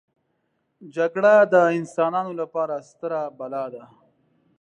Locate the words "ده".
3.73-3.83